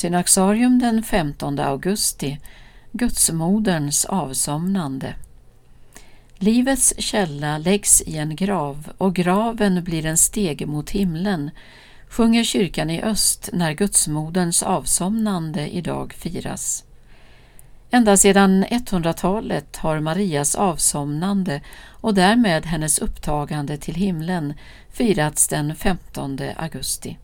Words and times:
Synaxarium 0.00 0.78
den 0.78 1.02
15 1.02 1.58
augusti 1.58 2.38
Gudsmoderns 2.92 4.04
avsomnande 4.04 5.14
Livets 6.38 6.94
källa 6.98 7.58
läggs 7.58 8.02
i 8.02 8.16
en 8.16 8.36
grav 8.36 8.92
och 8.98 9.14
graven 9.14 9.84
blir 9.84 10.06
en 10.06 10.16
steg 10.16 10.68
mot 10.68 10.90
himlen, 10.90 11.50
sjunger 12.08 12.44
kyrkan 12.44 12.90
i 12.90 13.02
öst 13.02 13.50
när 13.52 13.72
Gudsmoderns 13.72 14.62
avsomnande 14.62 15.68
idag 15.68 16.12
firas. 16.12 16.84
Ända 17.90 18.16
sedan 18.16 18.64
100-talet 18.64 19.76
har 19.76 20.00
Marias 20.00 20.54
avsomnande 20.54 21.60
och 21.88 22.14
därmed 22.14 22.66
hennes 22.66 22.98
upptagande 22.98 23.76
till 23.76 23.94
himlen 23.94 24.54
firats 24.90 25.48
den 25.48 25.74
15 25.74 26.38
augusti. 26.56 27.18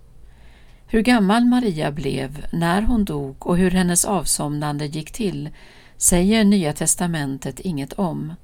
Hur 0.89 1.01
gammal 1.01 1.45
Maria 1.45 1.93
blev 1.93 2.47
när 2.53 2.83
hon 2.83 3.05
dog 3.05 3.47
och 3.47 3.57
hur 3.57 3.71
hennes 3.71 4.05
avsomnande 4.05 4.87
gick 4.87 5.13
till 5.13 5.51
säger 5.97 6.45
Nya 6.45 6.73
testamentet 6.73 7.61
inget 7.61 7.93
om. 7.93 8.35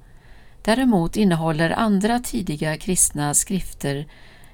Däremot 0.61 1.15
innehåller 1.15 1.69
andra 1.69 2.19
tidiga 2.19 2.77
kristna 2.77 3.33
skrifter, 3.33 4.07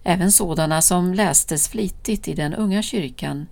även 0.04 0.32
sådana 0.32 0.82
som 0.82 1.14
lästes 1.14 1.70
flitigt 1.70 2.28
i 2.28 2.34
den 2.34 2.54
unga 2.54 2.82
kyrkan, 2.82 3.48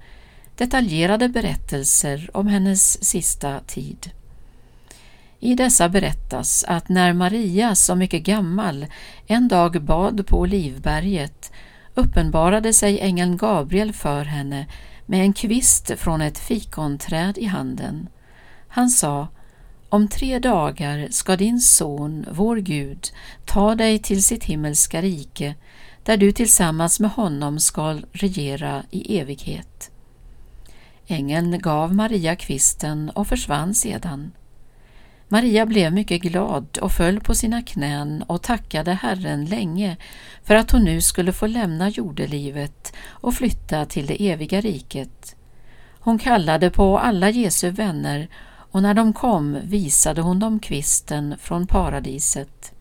detaljerade 0.56 1.30
berättelser 1.30 2.30
om 2.34 2.48
hennes 2.48 3.04
sista 3.04 3.60
tid. 3.60 4.12
I 5.40 5.56
dessa 5.56 5.90
berättas 5.90 6.64
att 6.68 6.90
när 6.90 7.14
Maria, 7.14 7.76
som 7.76 8.00
mycket 8.00 8.24
gammal, 8.24 8.86
en 9.28 9.48
dag 9.48 9.84
bad 9.84 10.28
på 10.28 10.40
Olivberget 10.40 11.52
uppenbarade 11.98 12.74
sig 12.74 13.00
ängeln 13.00 13.38
Gabriel 13.38 13.94
för 13.94 14.24
henne 14.24 14.68
med 15.06 15.22
en 15.22 15.34
kvist 15.34 15.92
från 15.98 16.22
ett 16.22 16.40
fikonträd 16.40 17.38
i 17.38 17.46
handen. 17.46 18.10
Han 18.68 18.90
sa 18.90 19.28
om 19.90 20.08
tre 20.08 20.40
dagar 20.40 21.08
ska 21.12 21.36
din 21.36 21.60
son, 21.60 22.26
vår 22.32 22.58
Gud, 22.58 23.08
ta 23.46 23.76
dig 23.76 24.00
till 24.00 24.24
sitt 24.24 24.44
himmelska 24.44 25.02
rike, 25.02 25.56
där 26.04 26.18
du 26.18 26.32
tillsammans 26.32 27.00
med 27.00 27.12
honom 27.12 27.60
skall 27.60 28.06
regera 28.12 28.84
i 28.92 29.20
evighet. 29.20 29.92
Ängeln 31.08 31.60
gav 31.60 31.94
Maria 31.94 32.36
kvisten 32.36 33.10
och 33.10 33.28
försvann 33.28 33.74
sedan. 33.74 34.32
Maria 35.30 35.66
blev 35.66 35.94
mycket 35.94 36.22
glad 36.22 36.78
och 36.82 36.92
föll 36.92 37.20
på 37.20 37.36
sina 37.36 37.62
knän 37.62 38.24
och 38.28 38.42
tackade 38.42 38.94
Herren 38.94 39.46
länge 39.46 39.98
för 40.44 40.56
att 40.56 40.72
hon 40.72 40.84
nu 40.84 41.02
skulle 41.02 41.34
få 41.34 41.48
lämna 41.48 41.90
jordelivet 41.90 42.94
och 43.08 43.34
flytta 43.34 43.86
till 43.86 44.06
det 44.06 44.30
eviga 44.30 44.62
riket. 44.62 45.36
Hon 46.00 46.20
kallade 46.20 46.70
på 46.70 47.00
alla 47.00 47.30
Jesu 47.30 47.70
vänner 47.70 48.28
och 48.72 48.82
när 48.82 48.94
de 48.94 49.14
kom 49.14 49.58
visade 49.64 50.22
hon 50.22 50.40
dem 50.40 50.60
kvisten 50.60 51.36
från 51.40 51.68
paradiset. 51.68 52.74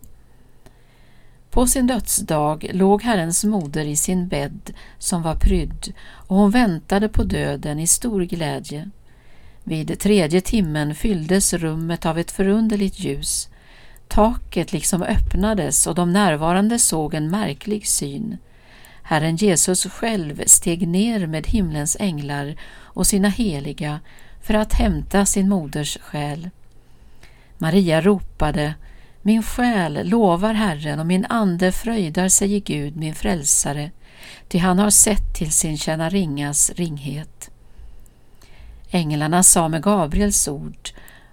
På 1.51 1.67
sin 1.67 1.87
dödsdag 1.87 2.71
låg 2.73 3.03
Herrens 3.03 3.45
moder 3.45 3.85
i 3.85 3.97
sin 3.97 4.29
bädd 4.29 4.73
som 4.99 5.23
var 5.23 5.35
prydd 5.35 5.95
och 6.03 6.37
hon 6.37 6.51
väntade 6.51 7.09
på 7.09 7.23
döden 7.23 7.79
i 7.79 7.87
stor 7.87 8.23
glädje. 8.23 8.91
Vid 9.69 9.99
tredje 9.99 10.41
timmen 10.41 10.95
fylldes 10.95 11.55
rummet 11.55 12.07
av 12.07 12.19
ett 12.19 12.31
förunderligt 12.31 12.99
ljus. 12.99 13.49
Taket 14.09 14.73
liksom 14.73 15.03
öppnades 15.03 15.87
och 15.87 15.95
de 15.95 16.13
närvarande 16.13 16.79
såg 16.79 17.15
en 17.15 17.31
märklig 17.31 17.87
syn. 17.87 18.37
Herren 19.03 19.37
Jesus 19.37 19.87
själv 19.87 20.43
steg 20.47 20.89
ner 20.89 21.27
med 21.27 21.47
himlens 21.47 21.97
änglar 22.01 22.57
och 22.69 23.07
sina 23.07 23.29
heliga 23.29 24.01
för 24.43 24.55
att 24.55 24.73
hämta 24.73 25.27
sin 25.27 25.49
moders 25.49 25.99
själ. 26.01 26.51
Maria 27.59 28.01
ropade 28.01 28.75
Min 29.23 29.43
själ 29.43 30.09
lovar 30.09 30.55
Herren 30.55 30.99
och 30.99 31.07
min 31.07 31.25
ande 31.25 31.73
fröjdar 31.73 32.29
sig 32.29 32.55
i 32.55 32.61
Gud, 32.61 32.97
min 32.97 33.15
frälsare, 33.15 33.91
ty 34.49 34.59
han 34.59 34.79
har 34.79 34.91
sett 34.91 35.35
till 35.35 35.53
sin 35.53 35.79
tjänaringas 35.79 36.71
ringhet. 36.77 37.51
Änglarna 38.91 39.43
sa 39.43 39.69
med 39.69 39.83
Gabriels 39.83 40.49
ord 40.49 40.89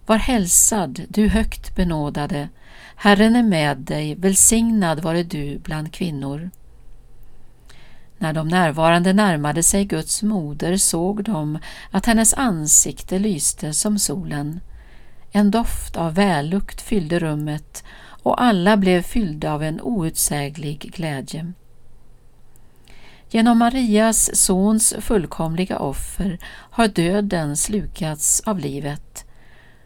Var 0.06 0.18
hälsad, 0.18 1.02
du 1.10 1.28
högt 1.28 1.76
benådade, 1.76 2.50
Herren 2.96 3.36
är 3.36 3.44
med 3.44 3.78
dig, 3.78 4.16
välsignad 4.16 5.00
vare 5.00 5.24
du 5.24 5.60
bland 5.60 5.94
kvinnor. 5.94 6.50
När 8.18 8.34
de 8.34 8.48
närvarande 8.48 9.14
närmade 9.14 9.64
sig 9.64 9.86
Guds 9.86 10.24
moder 10.24 10.78
såg 10.78 11.24
de 11.24 11.60
att 11.92 12.06
hennes 12.06 12.34
ansikte 12.34 13.20
lyste 13.20 13.74
som 13.74 14.00
solen. 14.00 14.60
En 15.32 15.52
doft 15.52 15.96
av 15.96 16.14
vällukt 16.14 16.82
fyllde 16.82 17.20
rummet 17.20 17.84
och 18.24 18.42
alla 18.44 18.78
blev 18.78 19.02
fyllda 19.02 19.54
av 19.54 19.64
en 19.64 19.82
outsäglig 19.82 20.92
glädje. 20.96 21.54
Genom 23.34 23.58
Marias 23.58 24.36
sons 24.36 24.94
fullkomliga 25.00 25.80
offer 25.80 26.40
har 26.46 26.88
döden 26.88 27.58
slukats 27.58 28.42
av 28.46 28.60
livet. 28.60 29.26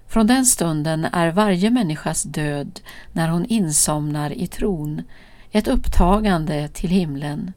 Från 0.08 0.28
den 0.28 0.46
stunden 0.46 1.06
är 1.06 1.32
varje 1.32 1.70
människas 1.70 2.24
död, 2.24 2.80
när 3.12 3.30
hon 3.30 3.46
insomnar 3.46 4.32
i 4.32 4.48
tron, 4.48 5.02
ett 5.52 5.68
upptagande 5.68 6.68
till 6.68 6.90
himlen. 6.90 7.54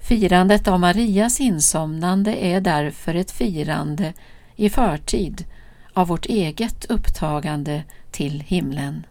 Firandet 0.00 0.68
av 0.68 0.80
Marias 0.80 1.40
insomnande 1.40 2.44
är 2.44 2.60
därför 2.60 3.14
ett 3.14 3.30
firande 3.30 4.12
i 4.56 4.70
förtid 4.70 5.44
av 5.92 6.06
vårt 6.08 6.26
eget 6.26 6.84
upptagande 6.84 7.84
till 8.10 8.40
himlen. 8.40 9.06